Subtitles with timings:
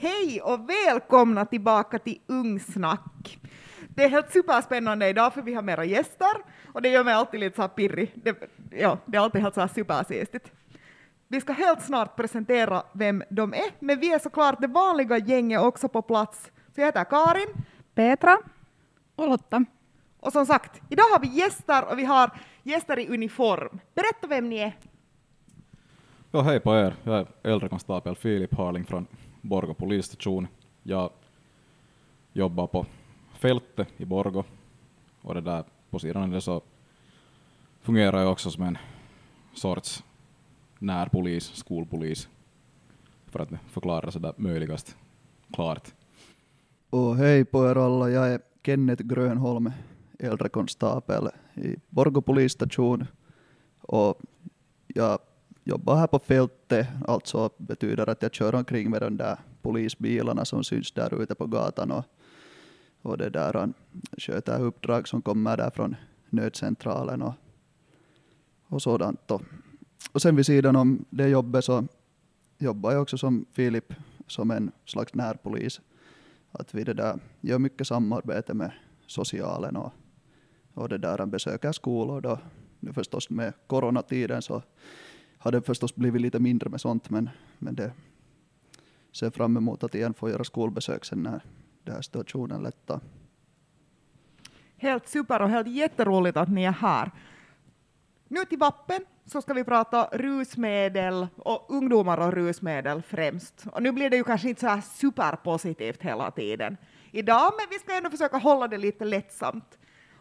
[0.00, 3.38] Hej och välkomna tillbaka till Ungsnack.
[3.88, 6.28] Det är helt superspännande idag för vi har mera gäster
[6.72, 8.12] och det gör mig alltid lite så här pirrig.
[8.14, 10.52] Det, ja, det är alltid helt så här supersistigt.
[11.28, 15.60] Vi ska helt snart presentera vem de är, men vi är såklart det vanliga gänget
[15.60, 16.50] också på plats.
[16.74, 17.48] Så jag heter Karin.
[17.94, 18.38] Petra.
[19.16, 19.64] Och Lotta.
[20.20, 22.30] Och som sagt, idag har vi gäster och vi har
[22.62, 23.80] gäster i uniform.
[23.94, 24.72] Berätta vem ni är.
[26.30, 26.94] Ja, hej på er.
[27.04, 29.06] Jag är äldre konstapel Filip Harling från
[29.48, 30.46] Borgå polisstation.
[30.82, 31.10] Jag
[32.32, 32.86] jobbar på
[33.32, 34.44] fältet i Borgå
[35.22, 36.62] och det där på sidan av det så
[37.80, 38.78] fungerar jag också som en
[39.54, 40.04] sorts
[40.78, 42.28] närpolis, skolpolis,
[43.26, 44.96] för att förklara sådär möjligast
[45.52, 45.94] klart.
[46.90, 49.72] Och hej på er alla, jag är Kenneth Grönholm,
[50.18, 53.06] äldre konstapel i Borgå polisstation
[53.80, 54.20] och
[54.86, 55.18] jag
[55.68, 60.64] jobbar här på fältet, alltså betyder att jag kör omkring med de där polisbilarna som
[60.64, 62.04] syns där ute på gatan och,
[63.02, 63.74] och det där han
[64.18, 65.96] sköter uppdrag som kommer där från
[66.30, 67.34] nödcentralen och,
[68.66, 69.30] och sådant.
[69.30, 69.42] Och,
[70.12, 71.84] och sen vid sidan om det jobbet så
[72.58, 73.92] jobbar jag också som Filip
[74.26, 75.80] som en slags närpolis.
[76.52, 78.72] Att vi det där gör mycket samarbete med
[79.06, 79.92] socialen och,
[80.74, 82.38] och det där han besöker skolor då.
[82.80, 84.62] Nu förstås med coronatiden så
[85.38, 87.92] har det förstås blivit lite mindre med sånt, men, men det
[89.12, 91.40] ser fram emot att igen få göra skolbesök sen när
[91.84, 93.00] den här situationen lättar.
[94.76, 97.10] Helt super och helt jätteroligt att ni är här.
[98.28, 103.64] Nu till vappen så ska vi prata rusmedel och ungdomar och rusmedel främst.
[103.72, 106.76] Och nu blir det ju kanske inte så här superpositivt hela tiden
[107.10, 109.78] idag, men vi ska ändå försöka hålla det lite lättsamt.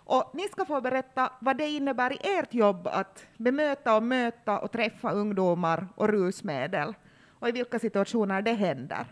[0.10, 4.60] Och ni ska få berätta vad det innebär i ert jobb att bemöta och möta
[4.60, 6.94] och träffa ungdomar och rusmedel
[7.40, 9.06] och i vilka situationer det händer.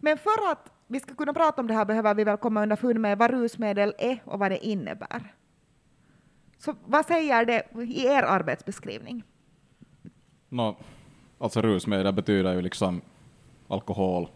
[0.00, 3.00] Men för att vi ska kunna prata om det här behöver vi väl komma underfund
[3.00, 5.34] med vad rusmedel är och vad det innebär.
[6.58, 9.22] Så vad säger det i er arbetsbeskrivning?
[10.48, 10.76] No,
[11.38, 13.00] alltså rusmedel betyder ju liksom
[13.68, 14.28] alkohol,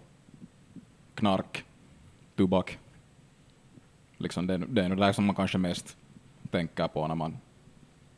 [1.15, 1.65] knark,
[2.37, 2.79] tobak.
[4.27, 5.97] Liksom det, det är nog det som man kanske mest
[6.51, 7.37] tänker på när man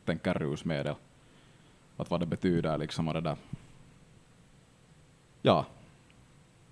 [0.05, 0.95] tänker rusmedel.
[1.97, 3.35] Att vad det betyder liksom och det där.
[5.41, 5.65] Ja,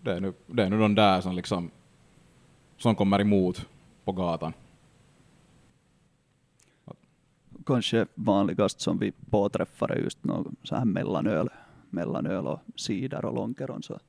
[0.02, 1.72] det är nu, det är nu de där som liksom
[2.78, 3.66] som kommer emot
[4.04, 4.54] på gatan.
[7.66, 11.50] Kanske vanligast som vi påträffar är just någon så här mellanöl,
[11.90, 13.84] mellanöl och cider och lonkeron.
[13.84, 14.00] Så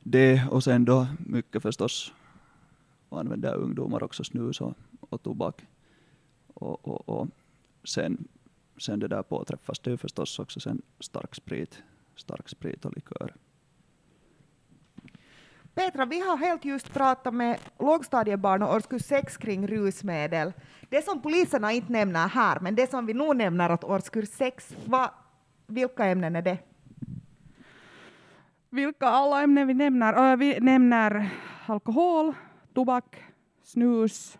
[0.00, 2.12] det och sen då mycket förstås
[3.08, 5.66] använder ungdomar också snus och, och tobak.
[6.54, 7.28] Och, och, och
[7.84, 8.28] sen,
[8.78, 11.82] sen det där påträffas det ju förstås också sen stark sprit,
[12.16, 13.34] stark sprit och likör.
[15.74, 20.52] Petra, vi har helt just pratat med lågstadiebarn och årskurs 6 kring rusmedel.
[20.88, 24.76] Det som poliserna inte nämner här, men det som vi nog nämner åt årskurs 6,
[24.86, 25.10] vad,
[25.66, 26.58] vilka ämnen är det?
[28.70, 30.36] Vilka alla ämnen vi nämner?
[30.36, 31.30] Vi nämner
[31.66, 32.34] alkohol,
[32.74, 33.16] tobak,
[33.62, 34.38] snus,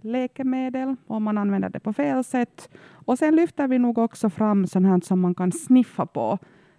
[0.00, 2.68] läkemedel om man använder det på fel sätt.
[3.06, 6.38] Och sen lyfter vi nog också fram sånt här som man kan sniffa på,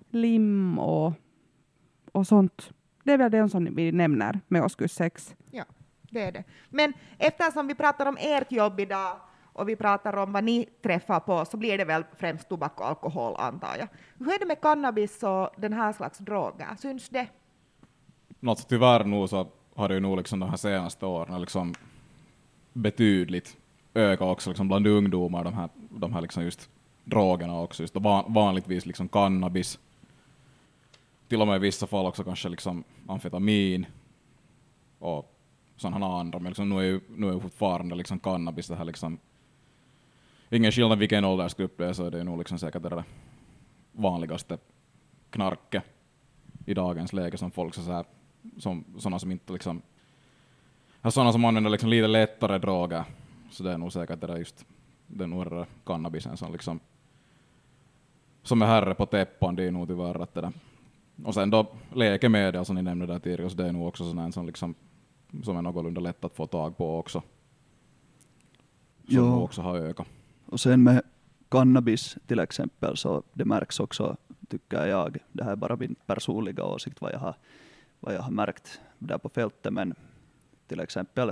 [0.10, 1.14] lim och,
[2.12, 2.72] och sånt.
[3.04, 5.36] Det är väl det som vi nämner med årskurs 6.
[5.52, 5.64] Ja,
[6.02, 6.44] det är det.
[6.70, 9.18] Men eftersom vi pratar om ert jobb idag
[9.54, 12.88] och vi pratar om vad ni träffar på så blir det väl främst tobak och
[12.88, 13.88] alkohol antar jag.
[14.18, 16.76] Hur är det med cannabis och den här slags droger?
[16.78, 17.28] Syns det?
[18.40, 21.74] Något tyvärr nog så har det ju nog liksom de här senaste åren liksom
[22.74, 23.58] betydligt
[23.94, 26.70] ökat också liksom bland ungdomar, de här, de här liksom just
[27.04, 29.80] drogerna också, just van, vanligtvis liksom cannabis,
[31.28, 33.86] till och med i vissa fall också kanske liksom amfetamin
[35.00, 35.36] och
[35.78, 38.86] sådana andra, men liksom nu är ju, nu är ju fortfarande liksom cannabis det här
[38.86, 39.18] liksom,
[40.50, 43.04] ingen skillnad vilken åldersgrupp det är, så är det nog liksom säkert det
[43.92, 44.58] vanligaste
[45.30, 45.84] knarket
[46.66, 48.06] i dagens läge som folk så här
[48.58, 49.82] som, sådana som inte liksom,
[51.10, 53.04] sådana som använder liksom lite lättare droger,
[53.52, 54.66] så det är nog säkert det där just
[55.08, 56.80] den nog cannabisen som liksom
[58.44, 60.54] som är herre på täppan, det är nog tyvärr att det där.
[61.24, 64.32] Och sen då läkemedel som ni nämnde där tidigare, så det är nog också sådana
[64.32, 64.76] som liksom
[65.44, 67.20] som är någorlunda lätt att få tag på också.
[67.20, 69.42] Som Jo.
[69.42, 70.08] också har ökat.
[70.46, 71.02] Och sen med
[71.50, 74.18] cannabis till exempel så det märks också,
[74.50, 77.36] tycker jag, det här är bara min personliga åsikt vad jag har,
[78.06, 79.96] vad jag har märkt där på fältet, men
[80.68, 81.32] till exempel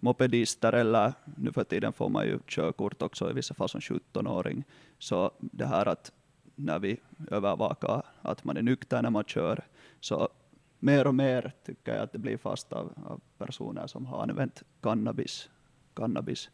[0.00, 4.64] mopedister eller nu för tiden får man ju körkort också i vissa fall som 17-åring.
[4.98, 6.12] Så det här att
[6.54, 7.00] när vi
[7.30, 9.64] övervakar att man är nykter när man kör,
[10.00, 10.28] så
[10.78, 14.62] mer och mer tycker jag att det blir fast av, av personer som har använt
[14.80, 15.48] cannabis,
[15.94, 16.50] cannabis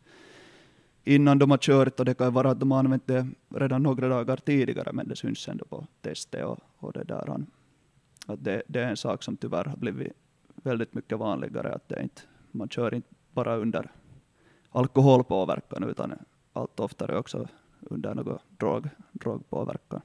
[1.04, 4.08] innan de har kört och det kan vara att de har använt det redan några
[4.08, 7.44] dagar tidigare men det syns ändå på testet och, och det där.
[8.26, 10.12] Att det, det är en sak som tyvärr har blivit
[10.54, 13.90] väldigt mycket vanligare att det inte, man kör inte bara under
[14.70, 16.12] alkoholpåverkan utan
[16.52, 17.48] allt oftare också
[17.80, 20.00] under någon drog, drogpåverkan.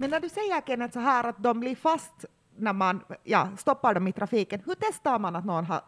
[0.00, 2.24] Men när du säger Kenneth så här att de blir fast
[2.56, 5.80] när man ja, stoppar dem i trafiken, hur testar man att någon har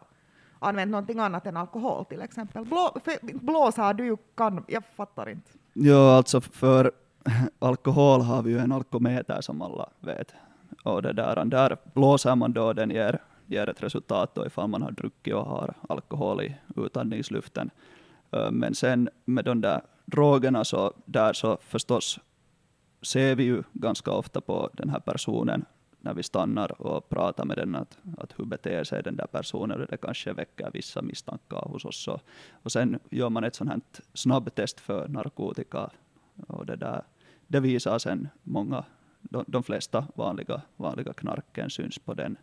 [0.59, 2.65] använt någonting annat än alkohol till exempel?
[2.65, 5.51] Blå, blåsa du ju kan, jag fattar inte.
[5.73, 6.91] Ja, alltså för
[7.59, 10.33] alkohol har vi ju en alkometer som alla vet.
[10.83, 14.81] Och det där, där blåser man då, den ger, ger ett resultat då ifall man
[14.81, 17.69] har druckit och har alkohol i utandningsluften.
[18.51, 22.19] Men sen med de där drogerna så där så förstås
[23.01, 25.65] ser vi ju ganska ofta på den här personen
[26.01, 29.81] när vi stannar och pratar med den, att, att hur beter sig den där personen,
[29.81, 32.07] och det kanske väcker vissa misstankar hos oss.
[32.07, 32.21] Och,
[32.63, 33.81] och sen gör man ett sånt här
[34.13, 35.89] snabbtest för narkotika,
[36.47, 37.01] och det, där,
[37.47, 38.83] det visar sen många,
[39.19, 42.37] de, de flesta vanliga, vanliga knarken syns på den.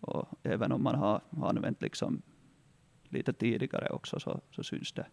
[0.00, 2.22] Och även om man har, har använt liksom
[3.08, 5.06] lite tidigare också, så, så syns det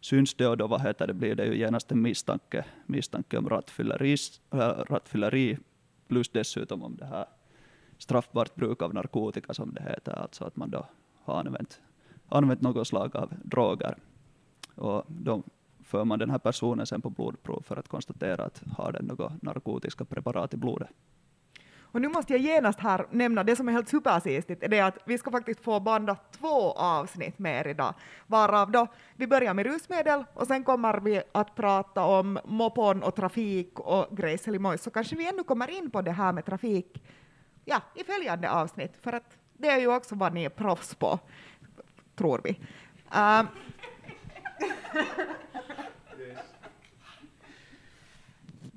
[0.00, 3.48] syns det och då vad heter det, blir det ju genast en misstanke, misstanke om
[3.48, 4.16] rattfylleri,
[4.52, 4.58] äh,
[4.88, 5.58] rattfylleri
[6.08, 7.26] plus dessutom om det här
[7.98, 10.86] straffbart bruk av narkotika som det heter, alltså att man då
[11.24, 11.80] har använt,
[12.28, 13.96] använt något slag av droger.
[14.74, 15.42] Och de
[15.90, 19.42] för man den här personen sen på blodprov för att konstatera att har den något
[19.42, 20.88] narkotiska preparat i blodet.
[21.92, 25.18] Och nu måste jag genast här nämna det som är helt supersistigt, är att vi
[25.18, 27.94] ska faktiskt få banda två avsnitt med er idag,
[28.26, 33.14] varav då vi börjar med rusmedel och sen kommer vi att prata om mopon och
[33.14, 37.02] trafik och grejselimojs, så kanske vi ännu kommer in på det här med trafik
[37.64, 41.18] ja, i följande avsnitt, för att det är ju också vad ni är proffs på,
[42.16, 42.50] tror vi.
[43.14, 43.42] Uh,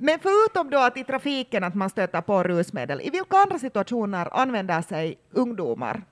[0.03, 4.27] Men förutom då att i trafiken att man stöter på rusmedel, i vilka andra situationer
[4.31, 6.03] använder sig ungdomar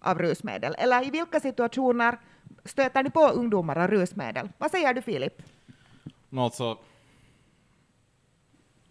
[0.00, 0.74] av rusmedel?
[0.78, 2.18] Eller i vilka situationer
[2.64, 4.48] stöter ni på ungdomar av rusmedel?
[4.58, 5.42] Vad säger du Filip?
[6.28, 6.78] No, alltså,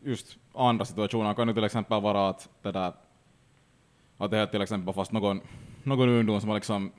[0.04, 2.94] just andra situationer kan ju till exempel vara att det där
[4.18, 5.42] att det är till exempel fast någon,
[5.84, 6.92] någon ungdom som har liksom,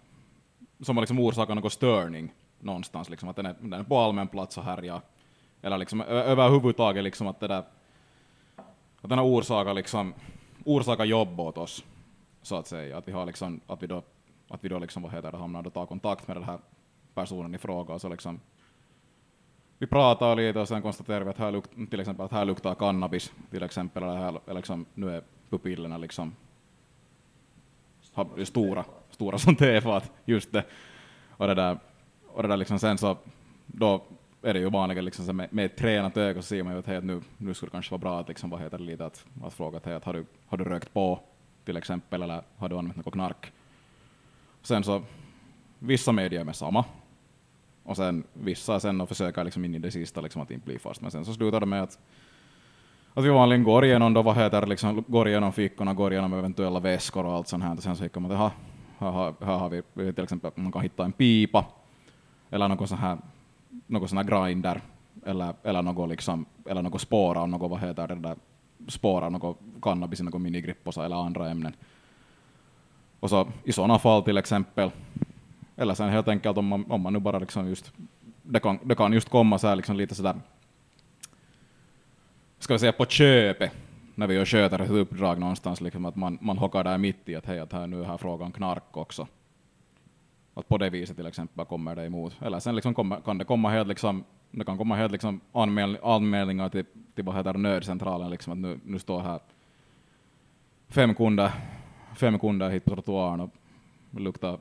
[0.81, 4.29] som har liksom orsakat någon störning någonstans, liksom, att den är, den är på allmän
[4.29, 5.01] plats och härjar
[5.67, 7.63] eller liksom överhuvudtaget liksom att det där,
[9.01, 10.15] att den har orsakat liksom,
[10.65, 11.85] orsakat jobb åt oss,
[12.43, 12.99] så att säga.
[12.99, 14.03] Att vi har liksom, att vi då,
[14.49, 16.59] att vi då liksom, vad heter det, hamnar och tar kontakt med den här
[17.15, 18.41] personen i fråga och så liksom
[19.79, 22.75] vi pratar lite och sen konstaterar vi att här, luk, till exempel, att här luktar
[22.75, 26.35] cannabis, till exempel, eller här, liksom, nu är pupillerna liksom
[28.45, 30.65] stora, stora som tefat, just det.
[31.31, 31.79] Och det där,
[32.27, 33.17] och det där liksom sen så,
[33.67, 34.03] då
[34.47, 36.87] är det ju vanligen liksom med, med ett tränat öga så ser man ju att,
[36.87, 39.25] hey, nu, nu skulle det kanske vara bra att, liksom, vad heter det, lite att,
[39.45, 41.21] att fråga att, hey, att har, du, har du rökt på
[41.65, 43.53] till exempel eller har du använt något knark?
[44.63, 45.03] Sen så,
[45.79, 46.85] vissa medier med samma.
[47.83, 50.79] Och sen vissa sen och försöker liksom in i det sista liksom att inte bli
[50.79, 51.99] fast, men sen så slutar det med att
[53.15, 56.33] att vi vanligen går igenom då, vad heter det, liksom, går igenom fickorna, går igenom
[56.33, 59.59] eventuella väskor och allt sånt här, och sen så hittar man att här, här, här
[59.59, 61.67] har vi till exempel, man kan hitta en pipa,
[62.51, 63.19] eller någon sån här
[63.87, 64.81] något sån här grinder
[65.27, 68.37] eller, eller något, liksom, eller något spår av något, vad heter det där,
[68.89, 71.73] spåra något cannabis i något minigripposa eller andra ämnen.
[73.21, 74.91] Och så i sådana fall till exempel,
[75.77, 77.93] eller sen helt enkelt om man, om man nu bara liksom just,
[78.43, 80.35] det kan, det kan just komma så här liksom lite sådär,
[82.59, 83.73] ska vi säga på köpet,
[84.15, 87.35] när vi gör sköter ett uppdrag någonstans, liksom att man, man hockar där mitt i
[87.35, 89.27] att hej, att här, nu är här frågan knark också.
[90.57, 92.37] Att på det viset till exempel kommer det emot.
[92.43, 95.99] Eller sen liksom kommer, kan det komma helt liksom, det kan komma helt liksom anmäl,
[96.03, 96.85] anmälningar till,
[97.15, 99.41] till vad heter nödcentralen, liksom att nu, nu står här
[100.89, 101.53] fem kunder,
[102.15, 103.51] fem kunder hit på trottoaren och
[104.11, 104.59] luktar,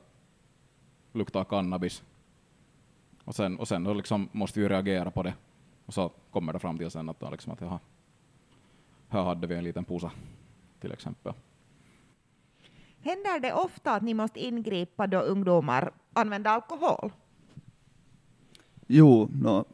[1.12, 2.02] luktar cannabis.
[3.24, 5.34] Och sen, och sen då liksom måste vi reagera på det.
[5.86, 7.78] Och så kommer det fram till sen att, liksom att jaha,
[9.08, 10.10] här hade vi en liten pusa
[10.80, 11.32] till exempel.
[13.06, 17.12] Händer det ofta att ni måste ingripa då ungdomar använder alkohol?
[18.86, 19.64] Jo, no,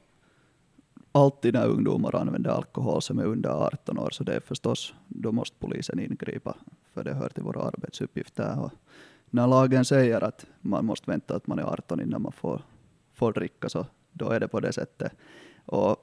[1.13, 5.33] alltid när ungdomar använder alkohol som är under 18 år, så det är förstås, då
[5.33, 6.57] måste polisen ingripa,
[6.95, 8.61] för det hör till våra arbetsuppgifter.
[8.61, 8.71] Och
[9.31, 12.63] när lagen säger att man måste vänta att man är 18 innan man får,
[13.13, 15.13] får dricka, så då är det på det sättet.
[15.67, 15.97] Och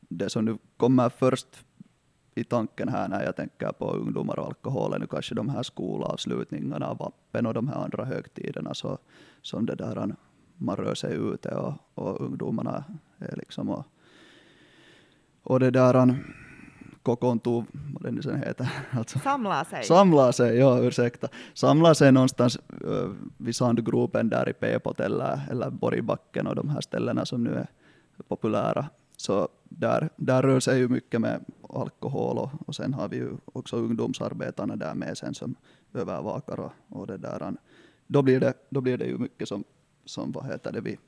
[0.00, 1.64] det som nu kommer först
[2.34, 6.94] i tanken här när jag tänker på ungdomar och alkohol, nu kanske de här skolavslutningarna,
[6.94, 8.98] vappen och de här andra högtiderna, så,
[9.42, 10.14] som det där
[10.56, 12.84] man rör sig ute och, och ungdomarna
[13.18, 13.84] är liksom och,
[15.42, 16.16] och det där
[17.04, 17.64] kokoontuu,
[17.94, 18.68] vad det nu sen heter.
[18.98, 19.84] Alltså, samla sig.
[19.84, 21.28] Samla sig, ja ursäkta.
[21.54, 26.80] Samla sig någonstans uh, vid sandgropen där i Pepot eller, eller Borgbacken och de här
[26.80, 27.66] ställena som nu är
[28.28, 28.86] populära.
[29.16, 33.30] Så där, där rör sig ju mycket med alkohol och, och sen har vi ju
[33.44, 35.54] också ungdomsarbetarna där med sen som
[35.94, 37.56] övervakar och, och det där.
[38.06, 39.64] Då blir det, då blir det ju mycket som,
[40.04, 40.98] som vad heter det, vi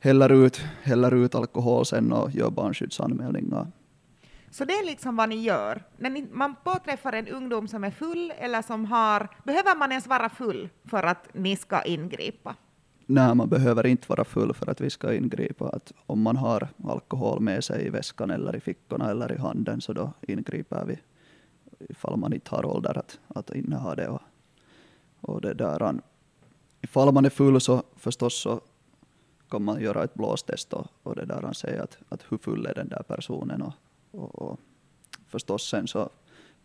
[0.00, 3.66] häller ut, häller ut alkohol sen och gör barnskyddsanmälningar.
[4.50, 5.82] Så det är liksom vad ni gör.
[5.96, 9.28] När ni, man påträffar en ungdom som är full eller som har...
[9.44, 12.54] Behöver man ens vara full för att ni ska ingripa?
[13.06, 15.68] Nej, man behöver inte vara full för att vi ska ingripa.
[15.68, 19.80] Att om man har alkohol med sig i väskan eller i fickorna eller i handen
[19.80, 20.98] så då ingriper vi
[21.88, 24.08] ifall man inte har ålder att, att inneha det.
[24.08, 24.22] Och,
[25.20, 26.00] och det där.
[26.80, 28.60] Ifall man är full så förstås så
[29.48, 32.74] kan man göra ett blåstest och, och det där säga att, att hur full är
[32.74, 33.72] den där personen och,
[34.10, 34.60] och, och
[35.26, 36.10] förstås sen så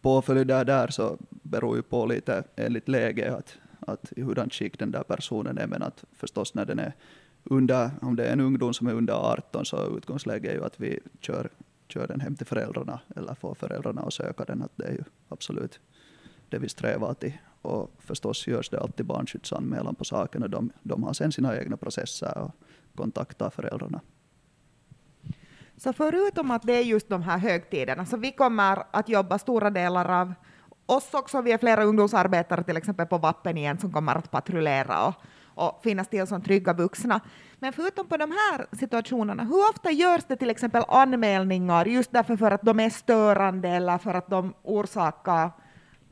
[0.01, 3.57] påföljd där, där så beror ju på lite enligt läge att,
[3.87, 6.93] att i hurdant skick den där personen är, men att förstås när den är
[7.43, 10.79] under, om det är en ungdom som är under 18 så utgångsläget är ju att
[10.79, 11.49] vi kör,
[11.87, 15.03] kör den hem till föräldrarna eller får föräldrarna att söka den, att det är ju
[15.29, 15.79] absolut
[16.49, 17.33] det vi strävar till.
[17.61, 21.77] Och förstås görs det alltid barnskyddsanmälan på saken och de, de har sen sina egna
[21.77, 22.51] processer och
[22.95, 24.01] kontaktar föräldrarna.
[25.77, 29.69] Så förutom att det är just de här högtiderna, så vi kommer att jobba stora
[29.69, 30.33] delar av
[30.85, 35.07] oss också, vi är flera ungdomsarbetare till exempel på Vappen igen som kommer att patrullera
[35.07, 35.13] och,
[35.45, 37.21] och finnas till som trygga vuxna.
[37.59, 42.37] Men förutom på de här situationerna, hur ofta görs det till exempel anmälningar just därför
[42.37, 45.51] för att de är störande eller för att de orsakar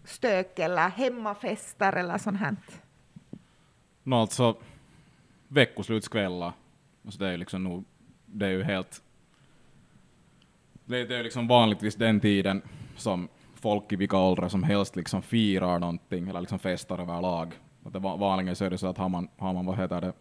[0.05, 2.55] stök eller hemmafester eller sånt här?
[4.03, 4.57] No, alltså
[5.47, 6.53] veckoslutskvällar,
[7.05, 7.83] alltså det är liksom nog,
[8.25, 9.01] det är ju helt
[10.89, 12.61] det, är ju liksom vanligtvis den tiden
[12.95, 13.27] som
[13.59, 17.53] folk i vilka åldrar som helst liksom firar någonting eller liksom festar överlag.
[17.93, 20.13] Vanligen så är det så att har man, har man vad heter det,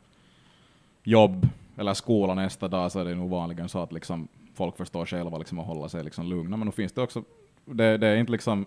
[1.03, 5.07] jobb eller skola nästa dag så är det nog vanligen så att liksom folk förstår
[5.07, 6.57] själva liksom att hålla sig liksom lugna.
[6.57, 7.23] Men nu finns det också,
[7.65, 8.67] det, det är inte liksom,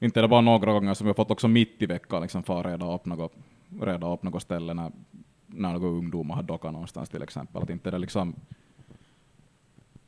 [0.00, 2.42] inte är det bara några gånger som vi har fått också mitt i veckan liksom
[2.42, 3.32] fara reda upp något,
[3.80, 4.92] reda upp något ställe när,
[5.46, 7.62] när några ungdomar har dockat någonstans till exempel.
[7.62, 8.34] Att inte det liksom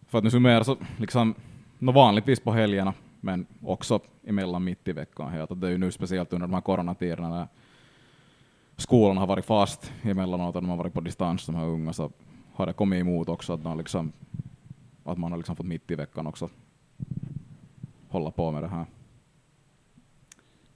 [0.09, 1.35] för att nu summera så liksom,
[1.79, 2.95] no vanligtvis på helgerna,
[3.27, 5.33] men också emellan mitt i veckan.
[5.33, 5.61] Helt.
[5.61, 7.49] Det är ju nu speciellt under de här coronatiderna när
[8.77, 12.11] skolan har varit fast emellanåt och de har varit på distans, de här unga, så
[12.55, 14.13] har det kommit emot också att, de liksom,
[15.05, 16.51] att man har liksom fått mitt i veckan också
[18.09, 18.87] hålla på med det här.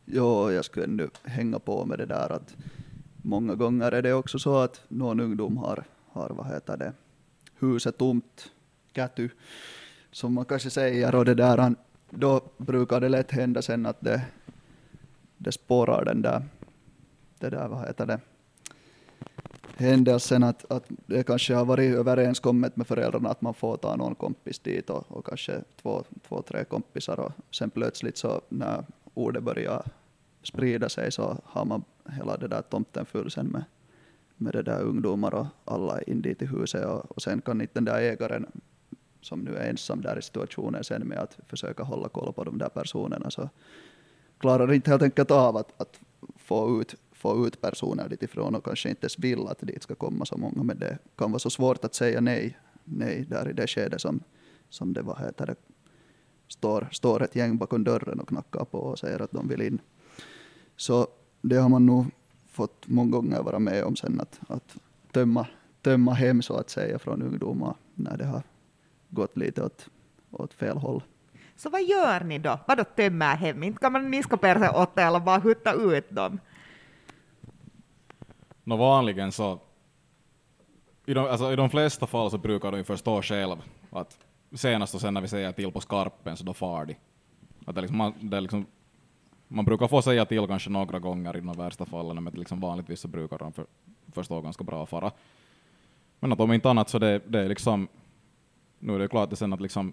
[0.04, 2.56] Jo, jag skulle ändå hänga på med det där att
[3.22, 6.92] många gånger är det också så att någon ungdom har, har vad heter det,
[7.58, 8.50] huset tomt
[8.94, 9.28] käty,
[10.10, 11.74] som man kanske säger, och det där,
[12.10, 14.22] då brukar det lätt hända sen att det,
[15.36, 16.42] det spårar den där,
[17.38, 18.20] det där, vad heter det,
[19.76, 24.14] händelsen att, att det kanske har varit överenskommet med föräldrarna att man får ta någon
[24.14, 29.42] kompis dit och, och kanske två, två, tre kompisar och sen plötsligt så när ordet
[29.42, 29.82] börjar
[30.42, 31.84] sprida sig så har man
[32.16, 33.64] hela det där tomten full sen med,
[34.36, 37.74] med det där ungdomar och alla in dit i huset och, och sen kan inte
[37.74, 38.46] den där ägaren
[39.20, 42.58] som nu är ensam där i situationen sen med att försöka hålla koll på de
[42.58, 43.48] där personerna så
[44.38, 46.00] klarar inte helt enkelt av att, att
[46.36, 49.94] få, ut, få ut personer dit ifrån och kanske inte ens vill att dit ska
[49.94, 53.52] komma så många men det kan vara så svårt att säga nej, nej där i
[53.52, 54.20] det skedet som,
[54.68, 55.54] som det, vad heter det,
[56.48, 59.78] står, står ett gäng bakom dörren och knackar på och säger att de vill in.
[60.76, 61.06] Så
[61.42, 62.06] det har man nog
[62.48, 64.76] fått många gånger vara med om sen att, att
[65.12, 65.46] tömma,
[65.82, 68.42] tömma hem så att säga från ungdomar när det har
[69.10, 69.88] gått lite åt,
[70.30, 71.02] åt fel håll.
[71.56, 72.58] Så vad gör ni då?
[72.66, 73.62] Vadå tömmer hem?
[73.62, 76.40] Inte kan man niska per sig åt det eller bara hutta ut dem?
[78.64, 79.58] Nå vanligen så,
[81.06, 83.56] i de, alltså, i de flesta fall så brukar de förstå själv
[83.90, 84.18] att
[84.54, 86.96] senast och sen när vi säger till på skarpen så då far de.
[87.66, 88.66] Att det liksom, man, det liksom,
[89.48, 93.00] man brukar få säga till kanske några gånger i de värsta fallen, men liksom vanligtvis
[93.00, 93.66] så brukar de för,
[94.12, 95.12] förstå ganska bra fara.
[96.20, 97.88] Men att om inte annat så det, det är liksom
[98.80, 99.92] nu är det klart att sen att liksom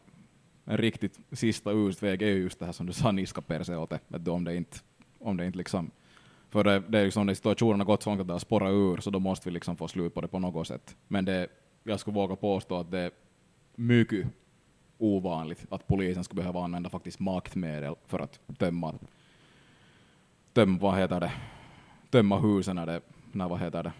[0.66, 3.94] en riktigt sista utväg är just det här som du sa, niska per se åt
[4.08, 4.78] det, om det inte,
[5.20, 5.92] om det inte liksom,
[6.50, 8.72] för det, det är liksom när situationen har gått så långt att det har spårat
[8.72, 10.96] ur, så då måste vi liksom få slut på det på något sätt.
[11.08, 11.48] Men det,
[11.84, 13.12] jag skulle våga påstå att det är
[13.76, 14.28] mycket,
[14.98, 18.94] ovanligt att polisen skulle behöva använda faktiskt maktmedel för att tömma,
[20.54, 21.32] tömma vad heter det,
[22.10, 23.02] tömma husen när det,
[23.32, 23.92] när vad heter det,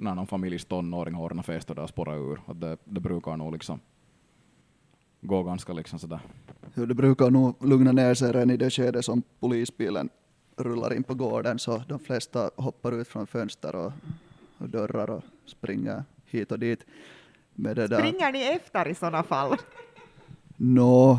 [0.00, 2.40] när någon familjs tonåring ordnar fest och där spårar ur.
[2.46, 3.80] Att det, det brukar nog liksom
[5.20, 6.20] gå ganska liksom sådär.
[6.74, 10.08] Jo, det brukar nog lugna ner sig redan i det skede som polisbilen
[10.56, 13.92] rullar in på gården, så de flesta hoppar ut från fönster och,
[14.58, 16.86] och dörrar och springer hit och dit.
[17.54, 17.98] Med det där.
[17.98, 19.56] Springer ni efter i sådana fall?
[20.56, 21.18] Nå,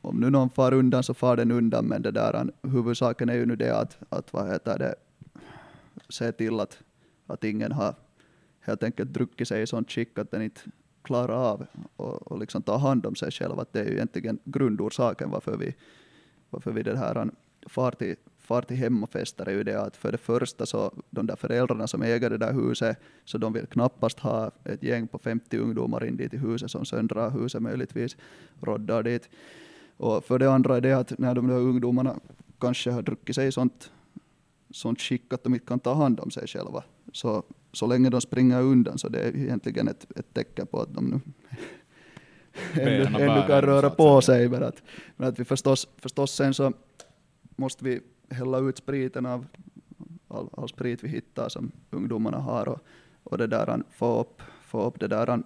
[0.00, 3.46] om nu någon far undan så far den undan, men det där, huvudsaken är ju
[3.46, 4.94] nu det att, att vad heter det,
[6.08, 6.78] se till att,
[7.26, 7.94] att ingen har
[8.60, 10.60] helt enkelt druckit sig i sånt skick att den inte
[11.02, 13.60] klarar av och, och liksom ta hand om sig själv.
[13.60, 15.74] Att det är ju egentligen grundorsaken varför vi,
[16.50, 17.30] varför vi det här
[17.66, 21.36] far till, far till hemmafester är ju det att för det första så de där
[21.36, 25.58] föräldrarna som äger det där huset, så de vill knappast ha ett gäng på 50
[25.58, 28.16] ungdomar in dit i huset som söndrar huset möjligtvis,
[28.60, 29.28] roddar dit.
[29.96, 32.20] Och för det andra är det att när de där ungdomarna
[32.58, 33.92] kanske har druckit sig i sånt,
[34.70, 37.42] sånt skick att de inte kan ta hand om sig själva, så,
[37.72, 41.04] så länge de springer undan så det är egentligen ett, ett tecken på att de
[41.04, 41.20] nu
[42.82, 44.48] ännu, ännu kan röra på sig.
[44.48, 44.82] Men att,
[45.16, 46.72] men att vi förstås, förstås sen så
[47.56, 49.46] måste vi hälla ut spriten av
[50.28, 52.78] all, all sprit vi hittar som ungdomarna har och,
[53.24, 55.42] och det där, få upp, få upp det där,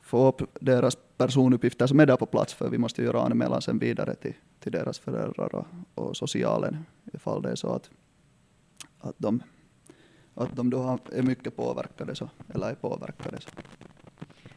[0.00, 3.78] få upp deras personuppgifter som är där på plats för vi måste göra anmälan sen
[3.78, 7.90] vidare till, till deras föräldrar och, och socialen ifall det är så att,
[9.00, 9.42] att de
[10.38, 13.40] att de då är mycket påverkade så, eller är påverkade.
[13.40, 13.48] Så.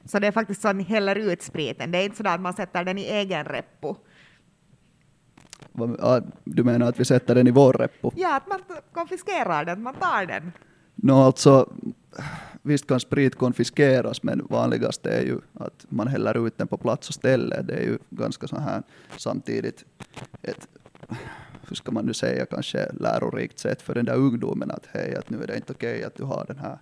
[0.05, 1.91] Så det är faktiskt så att ni häller ut spriten.
[1.91, 3.95] Det är inte så att man sätter den i egen reppo.
[5.99, 8.11] Ja, Du menar att vi sätter den i vår reppo?
[8.15, 8.59] Ja, att man
[8.93, 10.51] konfiskerar den, man tar den.
[10.95, 11.69] Nå alltså,
[12.61, 17.07] visst kan sprit konfiskeras, men vanligast är ju att man häller ut den på plats
[17.09, 17.61] och ställe.
[17.61, 18.83] Det är ju ganska så här
[19.17, 19.85] samtidigt
[20.41, 20.67] ett,
[21.67, 25.29] hur ska man nu säga, kanske lärorikt sätt för den där ungdomen att hej, att
[25.29, 26.77] nu är det inte okej att du har den här,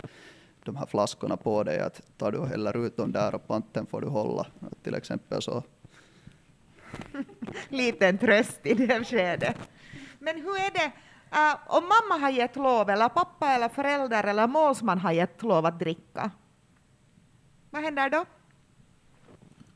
[0.66, 3.86] de här flaskorna på dig, att tar du och häller ut dem där och panten
[3.86, 4.48] får du hålla.
[4.60, 5.64] Att till exempel så
[7.70, 9.58] Liten tröst i det skedet.
[10.20, 10.92] Men hur är det
[11.32, 15.66] äh, om mamma har gett lov, eller pappa eller förälder eller målsman har gett lov
[15.66, 16.32] att dricka?
[17.70, 18.26] Vad händer då?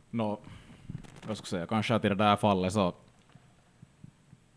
[0.09, 0.39] Nå,
[1.27, 2.95] jag skulle säga kanske att i det där fallet så,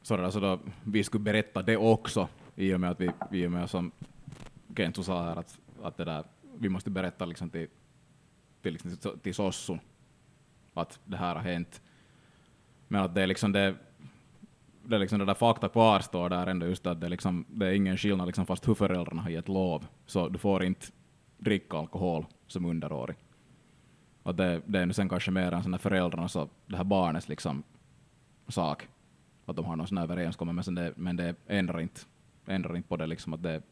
[0.06, 3.46] så, alltså så då, vi skulle berätta det också i och med att vi, i
[3.46, 3.90] och med som
[4.76, 6.24] Kentu sa här att, att det där,
[6.58, 7.68] vi måste berätta liksom till,
[8.62, 9.80] till, liksom, till, till Sossun
[10.74, 11.82] att det här har hänt.
[12.88, 13.74] Men att det är liksom det,
[14.84, 17.66] det, är liksom det där fakta kvarstår där ändå just att det är, liksom, det
[17.66, 19.86] är ingen skillnad liksom fast hur föräldrarna har gett lov.
[20.06, 20.86] Så du får inte
[21.38, 23.16] dricka alkohol som underårig.
[24.22, 27.28] Och det, det är nu sen kanske mer än sådana föräldrarnas och det här barnets
[27.28, 27.62] liksom
[28.48, 28.88] sak.
[29.46, 32.00] Att de har någon sån här överenskommelse, men, det, men det ändrar inte,
[32.46, 33.62] ändrar inte på det liksom att det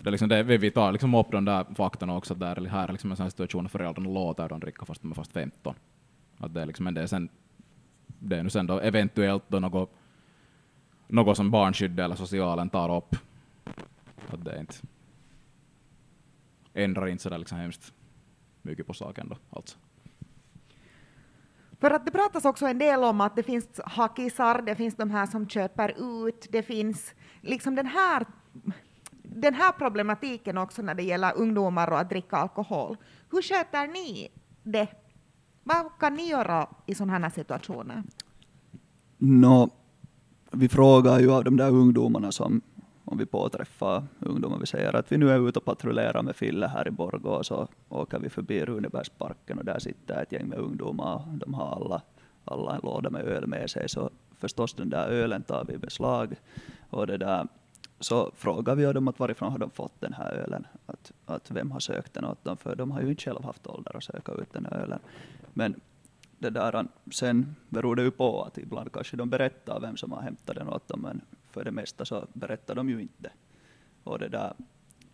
[0.00, 2.70] det är liksom det, vi tar liksom upp de där faktorna också, att där, eller
[2.70, 5.14] här är liksom en sån här situation där föräldrarna låter dem dricka fast de är
[5.14, 5.74] fast 15.
[6.38, 7.28] Att det är liksom, men det är sen,
[8.06, 9.90] det är nu sen då eventuellt då något,
[11.08, 13.16] något som barnskyddet eller socialen tar upp.
[14.30, 14.74] Att det är inte,
[16.74, 17.92] ändrar inte sådär liksom hemskt
[18.62, 19.78] mycket på saken då alltså.
[21.80, 25.10] För att det pratas också en del om att det finns hackisar, det finns de
[25.10, 25.94] här som köper
[26.26, 28.26] ut, det finns liksom den här,
[29.22, 32.96] den här problematiken också när det gäller ungdomar och att dricka alkohol.
[33.30, 34.28] Hur sköter ni
[34.62, 34.88] det?
[35.64, 38.02] Vad kan ni göra i sådana här situationer?
[39.18, 39.70] Nå,
[40.52, 42.60] vi frågar ju av de där ungdomarna som,
[43.10, 46.66] om vi påträffar ungdomar, vi säger att vi nu är ute och patrullerar med Fille
[46.66, 50.58] här i Borgå, och så åker vi förbi Runebergsparken och där sitter ett gäng med
[50.58, 52.02] ungdomar, de har alla,
[52.44, 55.78] alla en låda med öl med sig, så förstås den där ölen tar vi i
[55.78, 56.34] beslag.
[56.90, 57.48] Och det där,
[58.00, 61.70] så frågar vi dem att varifrån har de fått den här ölen, att, att vem
[61.70, 64.32] har sökt den åt dem, för de har ju inte själv haft ålder att söka
[64.32, 64.98] ut den här ölen.
[65.54, 65.80] Men
[66.38, 70.22] det där, sen beror det ju på att ibland kanske de berättar vem som har
[70.22, 71.20] hämtat den åt dem, men
[71.58, 73.30] för det mesta så berättar de ju inte.
[74.04, 74.54] Och det där,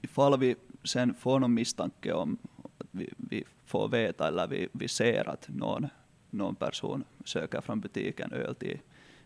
[0.03, 2.39] ifall vi sen får någon misstanke om
[2.79, 5.87] att vi, vi får veta eller vi, vi ser att någon,
[6.31, 8.81] någon person söker från butiken öl till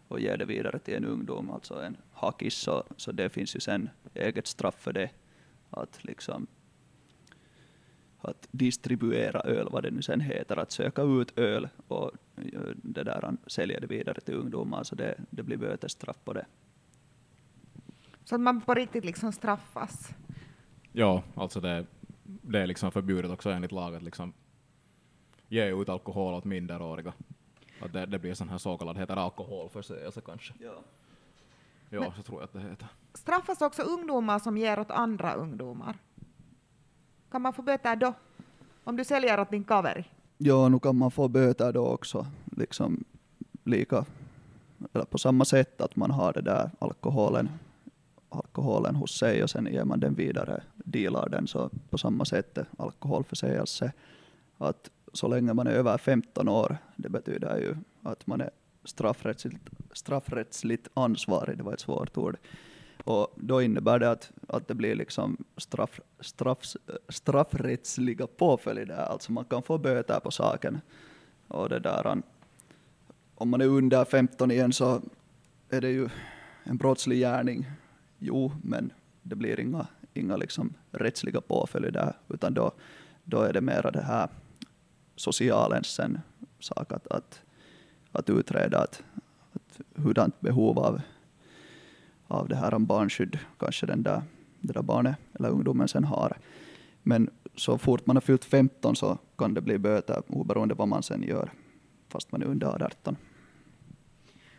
[0.09, 3.61] och ger det vidare till en ungdom, alltså en hackis, så, så det finns ju
[3.61, 5.11] sen eget straff för det.
[5.70, 6.46] Att liksom
[8.18, 13.04] att distribuera öl, vad det nu sen heter, att söka ut öl och eh, det
[13.04, 16.46] där, sälja det vidare till ungdomar, så det, det blir bötesstraff på det.
[18.28, 20.10] Så att man på riktigt liksom straffas.
[20.92, 21.86] Ja, alltså det,
[22.22, 24.02] det är liksom förbjudet också enligt laget.
[24.02, 24.32] Liksom.
[25.48, 27.12] ge ut alkohol åt minderåriga.
[27.80, 30.54] Att det, det blir sån här så kallad, heter alkoholförseelse kanske.
[30.60, 30.72] Ja.
[31.90, 32.88] Ja, så tror jag att det heter.
[33.14, 35.96] Straffas också ungdomar som ger åt andra ungdomar?
[37.30, 38.14] Kan man få böter då?
[38.84, 40.04] Om du säljer åt din kaveri?
[40.38, 43.04] Ja, nu kan man få böter då också, liksom
[43.64, 44.04] lika,
[44.92, 47.48] eller på samma sätt att man har det där alkoholen,
[48.58, 52.58] alkoholen hos sig och sen ger man den vidare, dealar den, så på samma sätt
[52.58, 53.60] är alkoholförseelse.
[53.60, 53.90] Alltså,
[54.58, 58.50] att så länge man är över 15 år, det betyder ju att man är
[58.84, 59.58] straffrättsligt,
[59.92, 62.36] straffrättsligt ansvarig, det var ett svårt ord.
[63.04, 66.76] Och då innebär det att, att det blir liksom straff, straff,
[67.08, 70.80] straffrättsliga påföljder, alltså man kan få böter på saken.
[71.48, 72.22] Och det där,
[73.34, 75.00] om man är under 15 igen så
[75.70, 76.08] är det ju
[76.64, 77.66] en brottslig gärning,
[78.18, 82.72] jo, men det blir inga, inga liksom rättsliga påföljder, utan då,
[83.24, 84.28] då är det mera det här
[85.16, 86.20] socialens sen
[86.61, 87.42] sak att, att,
[88.12, 89.02] att utreda att,
[89.52, 91.00] att hurdant behov av,
[92.26, 94.22] av det här om barnskydd kanske den där,
[94.61, 96.37] det där barnet eller ungdomen sen har.
[97.02, 101.02] Men så fort man har fyllt 15 så kan det bli böter oberoende vad man
[101.02, 101.52] sen gör,
[102.09, 103.16] fast man är under 18.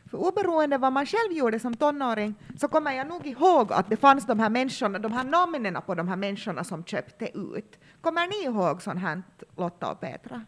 [0.09, 3.97] För oberoende vad man själv gjorde som tonåring så kommer jag nog ihåg att det
[3.97, 7.79] fanns de här människorna, de här namnen på de här människorna som köpte ut.
[8.01, 9.23] Kommer ni ihåg sånt här,
[9.57, 10.45] Lotta och Petra?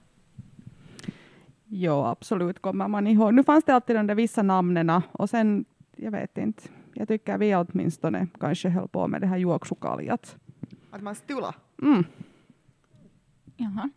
[1.65, 3.33] Jo, absolut kommer man ihåg.
[3.33, 7.37] Nu fanns det alltid de där vissa namnena och sen, jag vet inte, jag tycker
[7.37, 10.35] vi åtminstone kanske höll på med det här juoksukaljat.
[10.91, 11.53] Att man stula?
[11.81, 12.03] Mm.
[13.57, 13.89] Jaha,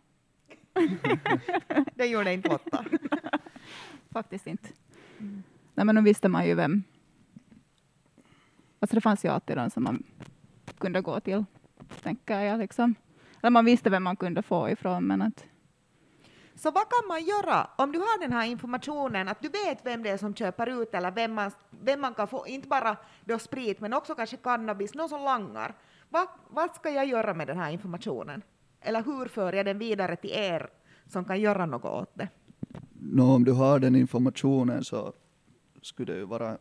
[1.95, 2.85] Det gjorde inte Lotta.
[4.11, 4.69] faktiskt inte.
[5.75, 6.83] Nej, men då visste man ju vem.
[8.79, 10.03] Alltså det fanns ju alltid någon som man
[10.77, 11.45] kunde gå till,
[12.03, 12.59] tänker jag.
[12.59, 12.95] Liksom.
[13.41, 15.45] Eller man visste vem man kunde få ifrån, men att
[16.55, 20.03] Så vad kan man göra om du har den här informationen, att du vet vem
[20.03, 23.39] det är som köper ut eller vem man, vem man kan få, inte bara då
[23.39, 25.73] sprit men också kanske cannabis, någon som langar.
[26.09, 28.41] Va, vad ska jag göra med den här informationen?
[28.81, 30.69] Eller hur för jag den vidare till er
[31.07, 32.27] som kan göra något åt det?
[32.93, 35.13] Nå, om du har den informationen så
[35.85, 36.57] skulle det ju vara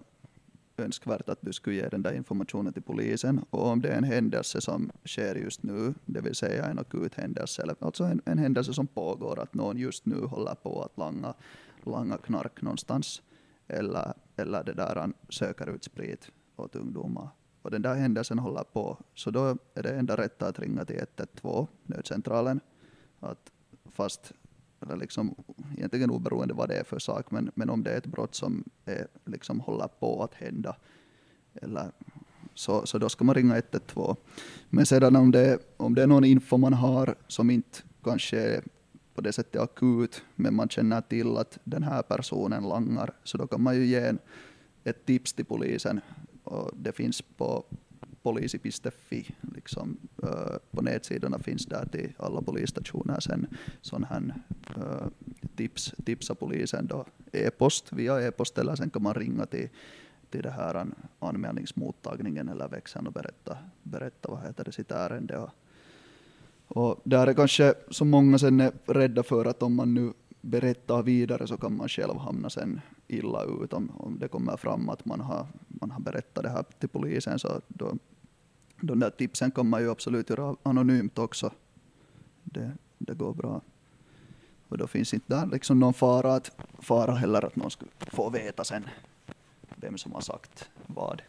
[0.76, 3.44] önskvärt att du skulle ge den där informationen till polisen.
[3.50, 7.14] Och om det är en händelse som sker just nu, det vill säga en akut
[7.14, 10.98] händelse, eller alltså en, en händelse som pågår, att någon just nu håller på att
[10.98, 11.34] langa,
[11.82, 13.22] langa knark någonstans,
[13.68, 17.28] eller, eller det där han söker ut sprit åt ungdomar.
[17.62, 20.96] Och den där händelsen håller på, så då är det enda rätta att ringa till
[20.96, 22.60] 112, nödcentralen.
[23.20, 23.52] Att
[23.90, 24.32] fast
[24.84, 25.34] eller liksom,
[25.76, 28.64] egentligen oberoende vad det är för sak, men, men om det är ett brott som
[28.84, 30.76] är, liksom håller på att hända,
[31.54, 31.90] eller,
[32.54, 34.16] så, så då ska man ringa 112.
[34.70, 38.64] Men sedan om det, om det är någon info man har som inte kanske är
[39.14, 43.46] på det sättet akut, men man känner till att den här personen langar, så då
[43.46, 44.18] kan man ju ge en,
[44.84, 46.00] ett tips till polisen.
[46.44, 47.64] Och det finns på
[48.24, 49.96] polisi.fi, liksom,
[50.70, 53.46] på nätsidorna finns där till alla polisstationer sen
[53.80, 54.34] sån här
[55.56, 59.68] tips, tipsa polisen då e-post, via e-post eller sen kan man ringa till,
[60.30, 60.86] till det här
[61.18, 65.38] anmälningsmottagningen eller växeln och berätta, berätta vad heter det, sitt ärende.
[65.38, 65.50] Och,
[66.68, 71.02] och där är kanske så många sen är rädda för att om man nu berättar
[71.02, 75.04] vidare så kan man själv hamna sen illa ut om, om det kommer fram att
[75.04, 77.38] man har, man har berättat det här till polisen.
[77.38, 77.92] Så då,
[78.86, 81.50] de där tipsen kan man ju absolut göra anonymt också.
[82.44, 83.60] Det, det går bra.
[84.68, 88.30] Och då finns inte där liksom någon fara, att, fara heller att någon skulle få
[88.30, 88.84] veta sen
[89.76, 91.22] vem som har sagt vad.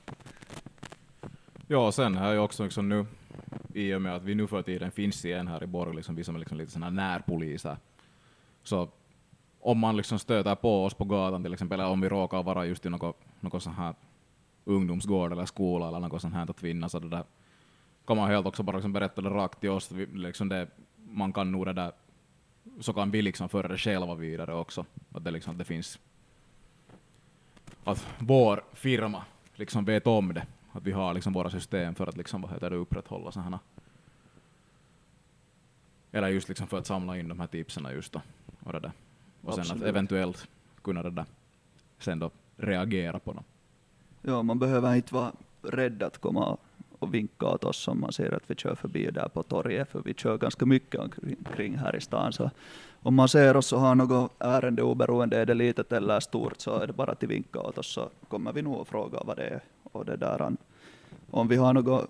[1.68, 3.06] Ja, och sen här är ju också liksom nu,
[3.74, 6.24] i och med att vi nu för tiden finns igen här i Borg, liksom, vi
[6.24, 7.78] som är liksom lite sådana närpoliser,
[8.64, 8.90] så
[9.60, 12.66] om man liksom stöter på oss på gatan till exempel, eller om vi råkar vara
[12.66, 13.96] just i något, något sån här
[14.66, 17.24] ungdomsgård eller skola eller något sånt här att vinna, så det där
[18.08, 21.52] kan man helt också bara liksom berätta det rakt till oss, liksom det, man kan
[21.52, 21.92] nog det där,
[22.80, 26.00] så kan vi liksom föra det själva vidare också, att det liksom, att det finns,
[27.84, 29.24] att vår firma
[29.56, 32.70] liksom vet om det, att vi har liksom våra system för att liksom, vad heter
[32.70, 33.60] det, upprätthålla sådana
[36.12, 38.22] eller just liksom för att samla in de här tipsen just då,
[38.60, 38.92] och det där.
[39.42, 39.90] Och sen att Absolut.
[39.90, 40.48] eventuellt
[40.82, 41.26] kunna det där,
[42.00, 43.44] sen då reagera på dem.
[44.22, 46.58] Ja, man behöver inte vara rädd att komma
[47.14, 50.14] vinka åt oss om man ser att vi kör förbi där på torget, för vi
[50.14, 52.34] kör ganska mycket omkring här i stan.
[52.34, 52.52] Så
[53.02, 56.80] om man ser oss och har något ärende oberoende, är det litet eller stort, så
[56.80, 59.48] är det bara att vinka åt oss så kommer vi nog att fråga vad det
[59.48, 59.62] är.
[59.84, 60.52] Och det där,
[61.32, 62.10] om vi har något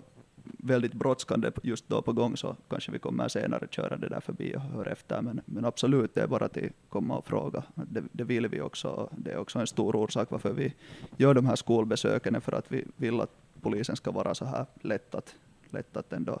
[0.58, 4.56] väldigt brådskande just då på gång så kanske vi kommer senare köra det där förbi
[4.56, 5.22] och höra efter.
[5.22, 7.62] Men, men absolut, det är bara att komma och fråga.
[7.74, 9.08] Det, det vill vi också.
[9.16, 10.74] Det är också en stor orsak varför vi
[11.16, 15.14] gör de här skolbesöken, för att vi vill att polisen ska vara så här lätt
[15.14, 15.34] att,
[15.70, 16.40] lätt att ändå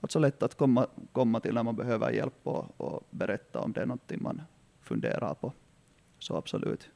[0.00, 3.80] alltså lätt att komma, komma till när man behöver hjälp och, och berätta om det
[3.80, 4.42] är någonting man
[4.80, 5.52] funderar på.
[6.18, 6.88] Så absolut.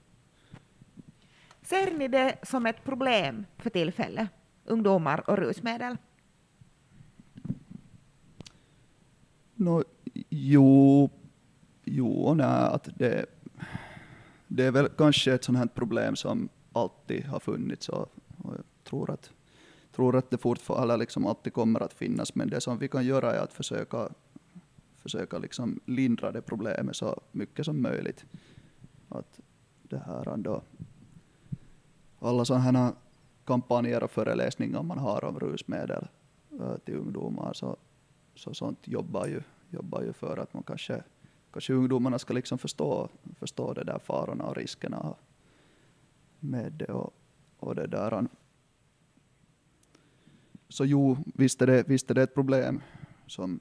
[1.62, 4.28] Ser ni det som ett problem för tillfället,
[4.64, 5.96] ungdomar och rusmedel?
[9.54, 9.84] No,
[10.30, 11.10] jo,
[11.84, 13.26] jo och nej, att det,
[14.46, 18.12] det är väl kanske ett sånt här problem som alltid har funnits och,
[18.44, 19.30] och jag tror att,
[20.00, 23.34] tror att det fortfarande liksom alltid kommer att finnas, men det som vi kan göra
[23.34, 24.08] är att försöka,
[24.96, 28.24] försöka liksom lindra det problemet så mycket som möjligt.
[29.08, 29.40] Att
[29.82, 30.62] det här ändå,
[32.18, 32.94] alla sådana
[33.44, 36.08] kampanjer och föreläsningar man har om rusmedel
[36.60, 37.76] äh, till ungdomar så
[38.34, 41.02] så sånt jobbar ju, jobbar ju för att man kanske,
[41.52, 43.08] kanske ungdomarna ska liksom förstå,
[43.38, 45.14] förstå det där farorna och riskerna
[46.40, 47.12] med det och,
[47.58, 48.28] och det där.
[50.70, 52.82] Så jo, visst är, det, visst är det ett problem
[53.26, 53.60] som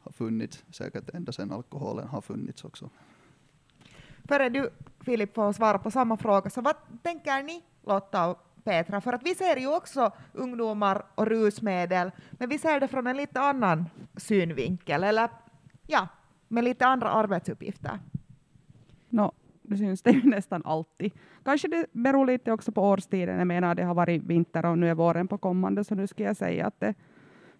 [0.00, 2.90] har funnits säkert ända sedan alkoholen har funnits också.
[4.24, 9.00] Före du, Filip, får svara på samma fråga, så vad tänker ni, Lotta och Petra?
[9.00, 13.16] För att vi ser ju också ungdomar och rusmedel, men vi ser det från en
[13.16, 13.86] lite annan
[14.16, 15.30] synvinkel, eller
[15.86, 16.08] ja,
[16.48, 17.98] med lite andra arbetsuppgifter.
[19.08, 19.32] No,
[19.70, 21.12] det syns det ju nästan alltid.
[21.42, 23.38] Kanske det beror lite också på årstiden.
[23.38, 26.24] Jag menar, det har varit vinter och nu är våren på kommande, så nu ska
[26.24, 26.94] jag säga att det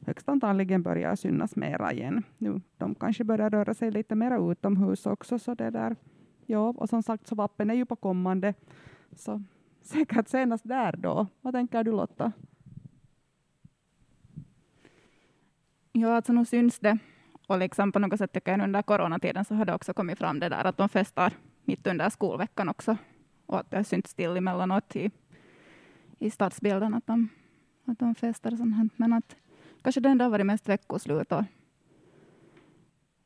[0.06, 2.22] högst antagligen börjar synas mera igen.
[2.38, 5.96] Nu, de kanske börjar röra sig lite mera utomhus också, så det där.
[6.46, 8.54] Ja, och som sagt så vappen är ju på kommande,
[9.12, 9.42] så
[9.82, 11.26] säkert senast där då.
[11.40, 12.32] Vad tänker du Lotta?
[15.92, 16.98] Ja, alltså nu syns det.
[17.46, 20.40] Och liksom på något sätt tycker jag under coronatiden så har det också kommit fram
[20.40, 21.32] det där att de festar
[21.64, 22.96] mitt under skolveckan också.
[23.46, 25.10] Och att det har synts till emellanåt i,
[26.18, 27.28] i stadsbilden att de,
[27.84, 28.92] att de festar och sånt.
[28.96, 29.36] Men att
[29.82, 31.44] kanske det ändå har varit mest veckoslut och,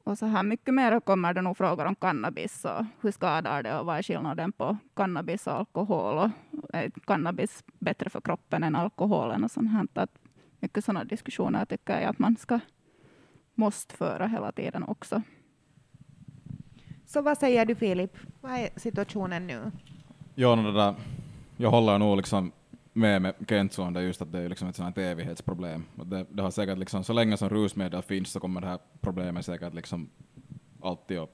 [0.05, 3.79] och så här mycket mer kommer det nog frågor om cannabis och hur skadar det
[3.79, 6.31] och vad är skillnaden på cannabis och alkohol och
[6.73, 9.89] är cannabis bättre för kroppen än alkoholen och sånt här.
[9.95, 10.19] Att
[10.61, 12.61] mycket sådana diskussioner tycker jag att man ska
[13.55, 15.23] måste föra hela tiden också.
[17.15, 18.17] Så vad säger du Filip?
[18.41, 19.71] Vad är situationen nu?
[20.35, 20.95] Ja, det där,
[21.57, 22.53] jag håller nog liksom
[22.93, 25.85] med med Kentsu om det just att det är liksom ett sånt evighetsproblem.
[25.95, 29.45] Det, det har säkert liksom, så länge som rusmedel finns så kommer det här problemet
[29.45, 30.11] säkert liksom
[30.83, 31.31] alltid att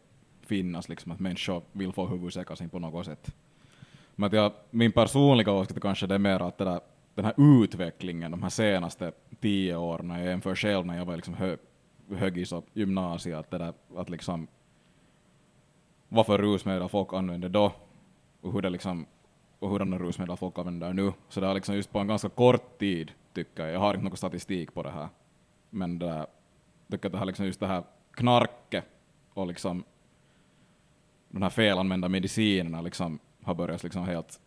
[0.46, 3.34] finnas, liksom, att människor vill få huvudsäckasin på något sätt.
[4.16, 6.80] Men att jag, min personliga åsikt kanske det är mer att det där,
[7.14, 11.34] den här utvecklingen de här senaste tio åren, jag jämför själv när jag var liksom
[11.34, 11.56] hö,
[12.16, 14.46] högis och gymnasiet, att, det där, att liksom
[16.12, 17.72] vad för rusmedel folk använder då
[18.40, 19.06] och hur det liksom
[19.58, 21.12] och hurdana rusmedel folk använder nu.
[21.28, 24.04] Så det har liksom just på en ganska kort tid, tycker jag, jag har inte
[24.04, 25.08] någon statistik på det här,
[25.70, 26.26] men det där,
[26.90, 28.84] tycker att det här liksom just det här knarket
[29.34, 29.84] och liksom
[31.28, 34.40] de här felanvända medicinerna liksom har börjat liksom helt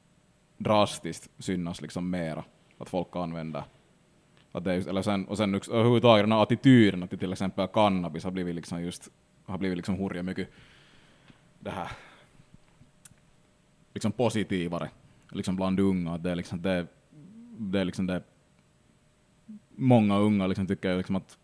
[0.57, 2.43] drastiskt synas liksom mera,
[2.77, 3.63] att folk använder.
[4.51, 8.23] Att det just, eller sen, och sen överhuvudtaget den här attityden till till exempel cannabis
[8.23, 9.09] har blivit liksom just,
[9.45, 10.49] har blivit liksom hurja mycket
[11.63, 11.91] det här
[13.93, 14.89] liksom positivare
[15.31, 16.17] liksom bland unga.
[16.17, 16.87] Det är liksom det,
[17.57, 18.23] det, är liksom det
[19.69, 21.37] många unga liksom tycker liksom att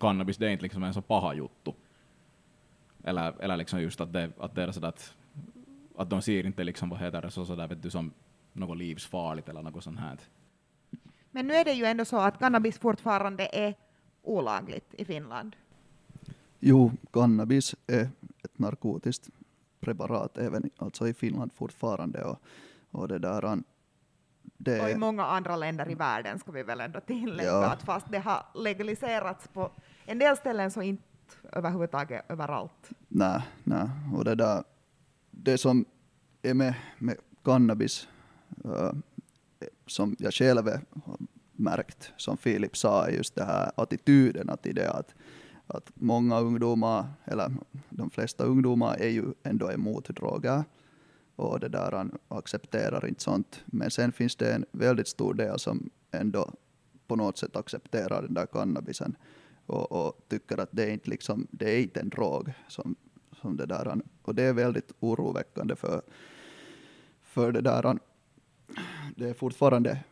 [0.00, 1.72] cannabis det är inte liksom en så paha juttu.
[3.04, 5.14] Eller, eller liksom just att det, att det är sådär att,
[5.96, 8.12] att de ser inte liksom, vad heter det, så sådär vet du, som
[8.52, 10.18] något livsfarligt eller något sånt här.
[11.30, 13.74] Men nu är det ju ändå så att cannabis fortfarande är
[14.22, 15.56] olagligt i Finland.
[16.60, 18.08] Jo, cannabis är
[18.44, 19.30] ett narkotiskt
[19.86, 22.24] preparat även alltså i Finland fortfarande.
[22.24, 22.38] Och,
[22.90, 23.62] och det där,
[24.42, 27.72] det, och i många andra länder i världen ska vi väl ändå tillägga ja.
[27.72, 29.70] att fast det har legaliserats på
[30.06, 31.02] en del ställen så inte
[31.52, 32.90] överhuvudtaget överallt.
[33.08, 33.88] Nej, nej.
[34.14, 34.64] och det där,
[35.30, 35.84] det som
[36.42, 38.08] är med, med cannabis,
[38.64, 38.92] uh,
[39.86, 40.66] som jag själv
[41.04, 41.16] har
[41.52, 45.14] märkt, som Filip sa, är just det här attityden till det att
[45.66, 47.52] att många ungdomar, eller
[47.90, 50.64] de flesta ungdomar är ju ändå emot droger
[51.36, 53.62] och det där han accepterar inte sånt.
[53.66, 56.52] Men sen finns det en väldigt stor del som ändå
[57.06, 59.16] på något sätt accepterar den där cannabisen
[59.66, 62.96] och, och tycker att det är inte liksom, det är inte en drog som,
[63.40, 64.00] som det där.
[64.22, 66.02] Och det är väldigt oroväckande för,
[67.22, 67.98] för det där.
[69.16, 70.04] Det är fortfarande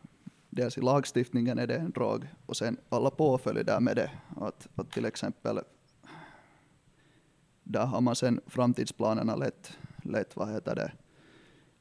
[0.55, 4.11] dels i lagstiftningen är det en drog och sen alla påföljder med det.
[4.37, 5.61] Att, att till exempel
[7.62, 10.93] där har man sen framtidsplanerna lätt, lätt vad heter det,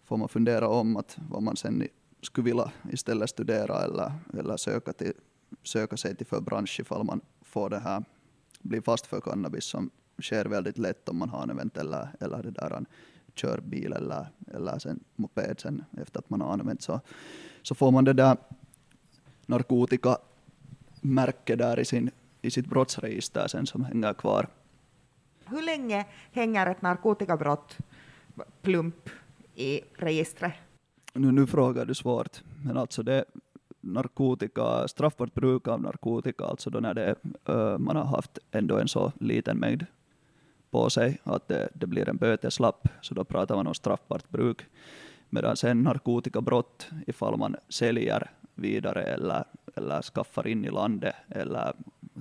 [0.04, 1.88] får man fundera om att vad man sen
[2.22, 5.14] skulle vilja istället studera eller, eller söka, till,
[5.64, 8.04] söka sig till för bransch ifall man får det här,
[8.62, 9.90] blir fast för cannabis som
[10.22, 12.86] sker väldigt lätt om man har en eller, eller det där en
[13.36, 17.00] kör bil eller, eller sen moped sen efter att man har använt så,
[17.62, 18.38] så får man det där
[19.46, 24.48] narkotikamärke där i, sin, i sitt brottsregister sen som hänger kvar.
[25.46, 27.78] Hur länge hänger ett narkotikabrott
[28.62, 29.10] plump
[29.56, 30.54] i registret?
[31.14, 33.26] Nu, nu frågar du svårt, men alltså det
[33.82, 37.16] narkotika, straffbart bruk av narkotika, alltså då när det,
[37.50, 39.86] uh, man har haft ändå en så liten mängd
[40.72, 44.66] på sig att det, det blir en böteslapp, så då pratar man om straffbart bruk.
[45.30, 49.44] Medan sen narkotikabrott, ifall man säljer vidare eller,
[49.76, 51.74] eller skaffar in i landet eller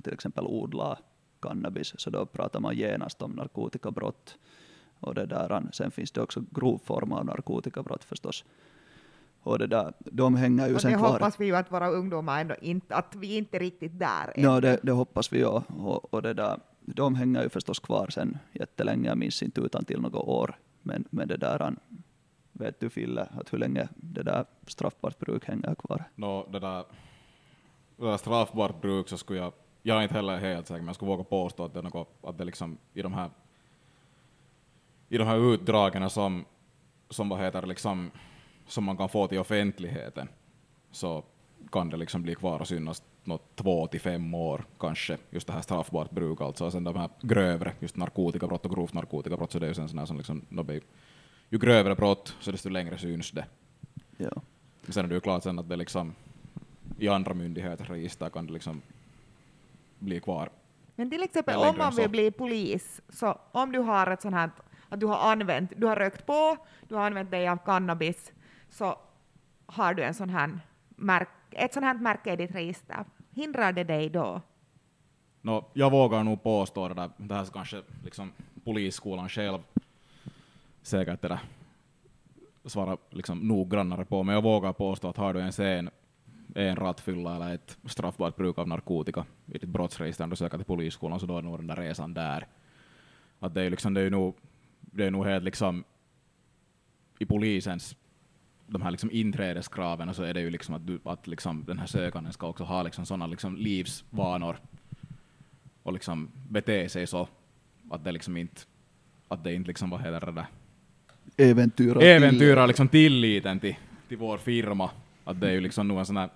[0.03, 0.99] till exempel odlar
[1.41, 4.37] cannabis, så då pratar man genast om narkotikabrott.
[4.99, 8.45] Och det där, sen finns det också grov form av narkotikabrott förstås.
[9.43, 11.11] Och det där, de hänger ju och sen det kvar.
[11.11, 14.43] hoppas vi ju att våra ungdomar ändå inte, att vi inte är riktigt där än.
[14.43, 15.45] Ja, det, det hoppas vi ju.
[15.45, 19.85] Och, och det där, de hänger ju förstås kvar sen jättelänge, jag minns inte utan
[19.85, 20.55] till några år.
[20.81, 21.75] Men, men det där,
[22.53, 26.03] vet du Fille, att hur länge det där straffbart bruk hänger kvar?
[26.15, 26.85] No, det där,
[27.97, 30.95] det där straffbart bruk så skulle jag, jag är inte heller helt säker, men jag
[30.95, 33.29] skulle våga påstå att det är något, att det liksom i de här,
[35.09, 36.45] i de här utdragen som,
[37.09, 38.11] som vad heter liksom,
[38.67, 40.29] som man kan få till offentligheten,
[40.91, 41.23] så
[41.71, 45.53] kan det liksom bli kvar och synas något två till fem år kanske, just det
[45.53, 46.65] här straffbart bruk alltså.
[46.65, 49.89] Och sen de här grövre, just narkotikabrott och grovt narkotikabrott, så det är ju sen
[49.89, 50.65] sån här som liksom, no,
[51.53, 53.45] ju grövre brott, så desto längre syns det.
[54.17, 54.41] Ja.
[54.81, 56.15] Men sen är det ju klart sen att det liksom
[56.97, 58.81] i andra myndigheters register kan det liksom
[59.99, 60.49] bli kvar.
[60.95, 64.49] Men till exempel om man vill bli polis, så om du har ett sånt här,
[64.89, 68.31] att du har använt, du har rökt på, du har använt dig av cannabis,
[68.69, 68.97] så
[69.65, 73.05] har du en sån här märk, ett sånt här märke i ditt register.
[73.31, 74.41] Hindrar det dig då?
[75.41, 78.31] No, jag vågar nog påstå det där, det här kanske liksom
[78.63, 79.59] polisskolan själv
[80.83, 81.39] säkert eller
[82.65, 85.89] svara liksom noggrannare på, men jag vågar påstå att har du en sen
[86.55, 90.65] en rattfylla eller ett straffbart bruk av narkotika i ditt brottsregister när du söker till
[90.65, 92.47] polisskolan, så då är nog den där resan där.
[93.39, 94.35] Att det är, liksom, det är nog,
[94.81, 95.83] det är nog helt liksom
[97.19, 97.95] i polisens
[98.67, 101.87] de här liksom inträdeskraven så är det ju liksom att, du, att liksom den här
[101.87, 104.57] sökanden ska också ha liksom sådana liksom livsvanor
[105.83, 107.27] och liksom bete sig så
[107.89, 108.61] att det liksom inte,
[109.27, 110.45] att det inte liksom, vad heter det där,
[111.37, 112.01] Äventyra.
[112.01, 113.75] äventyrar liksom tilliten till,
[114.07, 114.89] till vår firma.
[115.23, 116.29] Att det är ju liksom nog en sån här...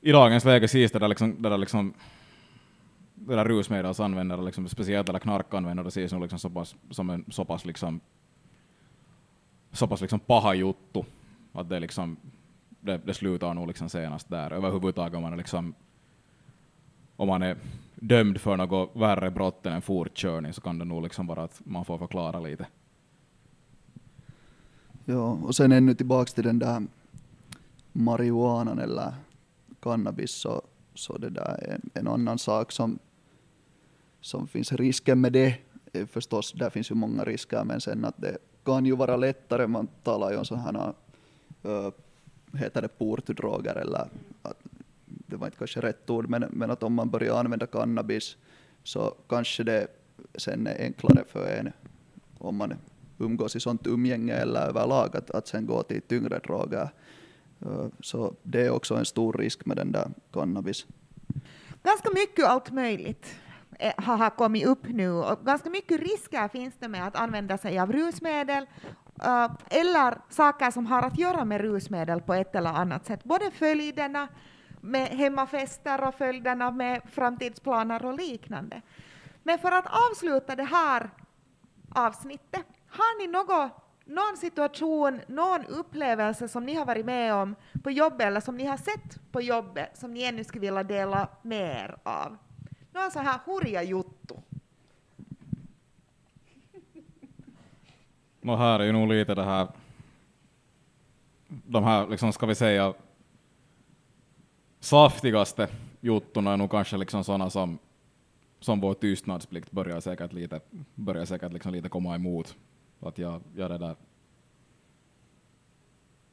[0.00, 1.94] I dagens läge ses det där liksom, liksom- det där liksom
[3.14, 7.44] det där rusmedelsanvändare, liksom, speciellt eller knarkanvändare, ses nog liksom så pass, som en så
[7.44, 8.00] pass liksom
[9.72, 11.02] så pass liksom paha juttu,
[11.52, 12.16] att det liksom
[12.80, 14.52] det, det slutar nog liksom senast där.
[14.52, 15.74] Överhuvudtaget om man är liksom
[17.16, 17.56] om man är
[17.94, 21.60] dömd för något värre brott än en fortkörning så kan det nog liksom vara att
[21.64, 22.66] man får förklara lite.
[25.04, 26.82] Ja, och sen ännu tillbaks till den där
[27.92, 29.14] marijuanan eller
[29.80, 30.62] cannabis så,
[30.94, 32.98] så det där är en, en annan sak som,
[34.20, 35.58] som finns risken med det.
[35.92, 39.66] är Förstås, där finns ju många risker, men sen att det kan ju vara lättare,
[39.66, 40.94] man talar ju om sådana
[41.62, 41.90] äh, eh,
[42.52, 44.08] heter det portdroger eller
[44.42, 44.63] att,
[45.34, 48.36] det var inte kanske rätt ord, men, men att om man börjar använda cannabis
[48.82, 49.86] så kanske det
[50.34, 51.72] sen är enklare för en
[52.38, 52.74] om man
[53.18, 56.88] umgås i sånt umgänge eller överlag att, att sen gå till tyngre droger.
[57.60, 60.86] Eh, så det är också en stor risk med den där cannabis.
[61.82, 63.34] Ganska mycket allt möjligt
[63.78, 67.78] eh, har kommit upp nu och ganska mycket risker finns det med att använda sig
[67.78, 68.66] av rusmedel
[69.22, 73.24] eh, eller saker som har att göra med rusmedel på ett eller annat sätt.
[73.24, 74.28] Både följderna
[74.84, 78.82] med hemmafester och följderna med framtidsplaner och liknande.
[79.42, 81.10] Men för att avsluta det här
[81.88, 83.72] avsnittet, har ni något,
[84.04, 88.64] någon situation, någon upplevelse som ni har varit med om på jobbet eller som ni
[88.64, 92.36] har sett på jobbet som ni ännu skulle vilja dela med er av?
[92.92, 94.34] Någon så här hurja juttu.
[98.40, 99.68] No här är ju nog lite det här,
[101.48, 102.94] de här, liksom, ska vi säga,
[104.84, 105.68] saftigaste
[106.00, 107.78] juttorna är nog kanske liksom sådana som,
[108.60, 110.60] som vår tystnadsplikt börjar säkert lite,
[110.94, 112.56] börjar säkert liksom lite komma emot.
[113.00, 113.96] Att jag, jag det där,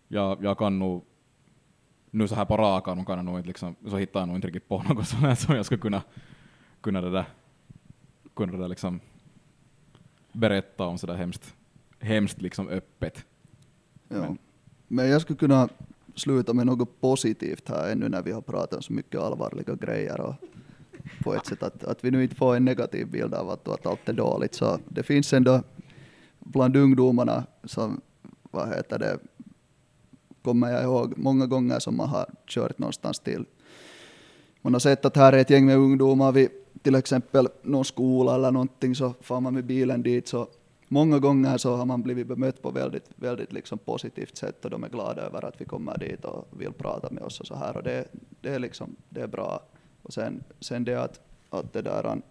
[0.08, 1.04] jag, jag kan nog
[2.12, 4.38] nu så här på rak arm kan jag nog inte liksom, så hittar jag nog
[4.38, 6.02] inte riktigt på något sånt här som jag skulle kunna,
[6.82, 7.26] kunna det där,
[8.36, 9.00] kunna det där liksom
[10.32, 11.56] berätta om sådär hemskt,
[12.00, 13.26] hemskt liksom öppet.
[14.10, 14.18] Ja.
[14.18, 14.38] Men-
[14.88, 15.70] Men jag skulle kunna
[16.16, 20.22] sluta med något positivt här ännu när vi har pratat om så mycket allvarliga grejer
[20.22, 20.34] och
[21.24, 23.86] på ett sätt att, att vi nu inte får en negativ bild av att, att
[23.86, 24.54] allt är dåligt.
[24.54, 25.64] Så det finns ändå
[26.40, 28.02] bland ungdomarna som,
[28.52, 29.20] vad heter det,
[30.44, 33.46] kommer jag ihåg många gånger som man har kört någonstans till.
[34.62, 36.50] Man har sett att här är ett gäng med ungdomar vid
[36.82, 40.48] till exempel någon skola eller någonting så far man med bilen dit så
[40.92, 44.84] många gånger så har man blivit bemött på väldigt, väldigt liksom positivt sätt och de
[44.84, 47.78] är glada över att vi kommer dit och vill prata med oss och så här
[47.78, 48.08] och det,
[48.42, 49.64] det är liksom, det är bra.
[50.02, 52.22] Och sen, sen det att, att det där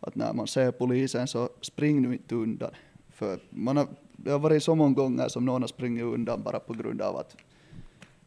[0.00, 2.70] att när man ser polisen så spring nu inte undan.
[3.08, 3.86] För man har,
[4.16, 7.16] det har varit så många gånger som någon har sprungit undan bara på grund av
[7.16, 7.36] att,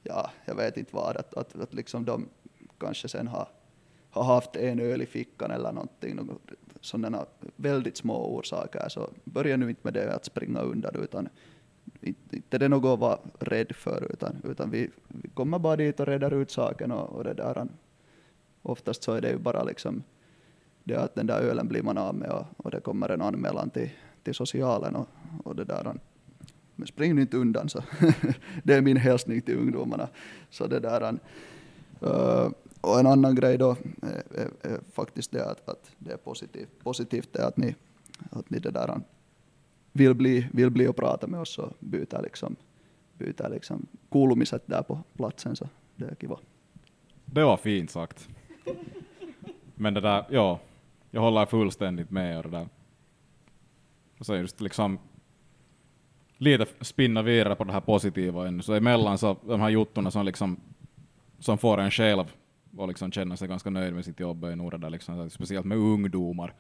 [0.04, 2.28] ja, jag vet inte vad, att, att, att liksom de
[2.78, 3.48] kanske sen har,
[4.10, 6.40] har haft en öl i fickan eller någonting, någon
[6.82, 7.26] sådana
[7.56, 11.30] väldigt små orsaker, så börja nu inte med det att springa undan, utan
[12.02, 16.00] inte det är något att vara rädd för, utan, utan vi, vi kommer bara dit
[16.00, 17.68] och reder ut saken och, och det där.
[18.62, 20.04] Oftast så är det ju bara liksom
[20.84, 23.70] det att den där ölen blir man av med och, och det kommer en anmälan
[23.70, 23.90] till,
[24.24, 25.08] till socialen och,
[25.44, 25.94] och det där.
[26.76, 27.84] Men spring nu inte undan så.
[28.64, 30.08] det är min hälsning till ungdomarna.
[30.50, 31.18] Så det där.
[32.04, 32.50] Uh,
[32.82, 36.84] och en annan grej då är, är, är faktiskt det att, att det är positivt,
[36.84, 37.76] positivt det att ni,
[38.32, 38.98] att ni det där eh,
[39.92, 42.56] vill bli, vill bli och prata med oss och byta liksom,
[43.18, 46.38] byta liksom kuulumiset där på platsen så det är kiva.
[47.26, 48.30] Det var fint sagt.
[49.76, 50.60] Men det där, ja,
[51.12, 52.68] jag håller fullständigt med och det där.
[54.20, 55.00] Och så just liksom
[56.38, 58.62] lite spinna vidare på det här positiva ännu.
[58.62, 60.60] Så emellan så de här juttorna som liksom
[61.40, 62.32] som får en själv
[62.78, 65.66] och liksom känna sig ganska nöjd med sitt jobb är nog det där liksom, speciellt
[65.66, 66.54] med ungdomar.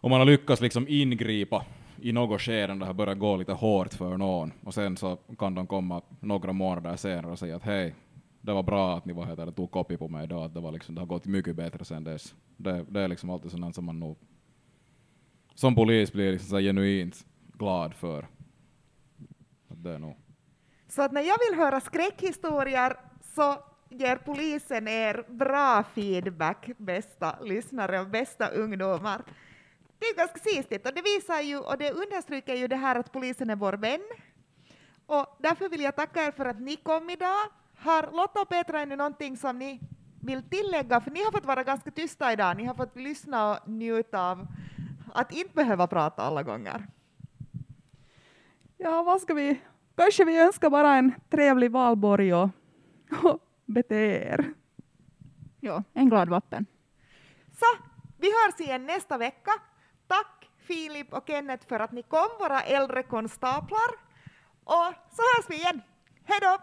[0.00, 1.64] Om man har lyckats liksom ingripa
[2.00, 5.16] i något skede när det har börjat gå lite hårt för någon och sen så
[5.38, 7.94] kan de komma några månader senare och säga att hej,
[8.40, 10.72] det var bra att ni var här, tog kopi på mig idag, att det, var
[10.72, 12.34] liksom, det har gått mycket bättre sen dess.
[12.56, 14.18] Det, det är liksom alltid sådant som man nog
[15.58, 18.28] som polis blir liksom så genuint glad för.
[19.68, 20.16] Att det är nog.
[20.88, 22.96] Så att när jag vill höra skräckhistorier
[23.34, 23.56] så
[23.88, 29.22] ger polisen er bra feedback, bästa lyssnare och bästa ungdomar.
[29.98, 33.12] Det är ganska sistigt och det visar ju och det understryker ju det här att
[33.12, 34.00] polisen är vår vän.
[35.06, 37.46] Och därför vill jag tacka er för att ni kom idag.
[37.76, 39.80] Har Lotta och Petra ännu någonting som ni
[40.20, 41.00] vill tillägga?
[41.00, 42.56] För ni har fått vara ganska tysta idag.
[42.56, 44.46] Ni har fått lyssna och njuta av
[45.14, 46.86] att inte behöva prata alla gånger.
[48.76, 49.60] Ja, vad ska vi?
[49.96, 52.50] Kanske vi önskar bara en trevlig valborg och,
[53.22, 54.54] och bete er.
[55.60, 56.66] Ja, en glad vappen.
[57.52, 57.66] Så,
[58.18, 59.50] vi hörs igen nästa vecka.
[60.06, 63.90] Tack Filip och Kenneth för att ni kom, våra äldre konstaplar.
[64.64, 65.82] Och så hörs vi igen.
[66.24, 66.58] Hej då!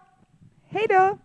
[0.68, 1.18] Hej då!